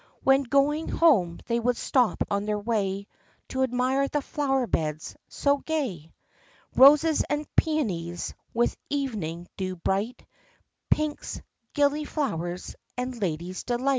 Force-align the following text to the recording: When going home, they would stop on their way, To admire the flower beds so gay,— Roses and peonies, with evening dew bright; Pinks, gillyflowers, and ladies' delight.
When 0.23 0.41
going 0.41 0.87
home, 0.89 1.39
they 1.45 1.59
would 1.59 1.77
stop 1.77 2.23
on 2.31 2.45
their 2.45 2.57
way, 2.57 3.05
To 3.49 3.61
admire 3.61 4.07
the 4.07 4.23
flower 4.23 4.65
beds 4.65 5.15
so 5.27 5.59
gay,— 5.59 6.11
Roses 6.75 7.23
and 7.29 7.45
peonies, 7.55 8.33
with 8.51 8.75
evening 8.89 9.47
dew 9.57 9.75
bright; 9.75 10.25
Pinks, 10.89 11.39
gillyflowers, 11.75 12.73
and 12.97 13.21
ladies' 13.21 13.63
delight. 13.63 13.89